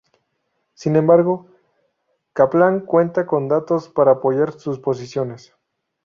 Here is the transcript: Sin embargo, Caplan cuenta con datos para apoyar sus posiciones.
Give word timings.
Sin 0.73 0.95
embargo, 0.95 1.45
Caplan 2.33 2.79
cuenta 2.79 3.27
con 3.27 3.47
datos 3.47 3.87
para 3.87 4.13
apoyar 4.13 4.51
sus 4.59 4.79
posiciones. 4.79 5.53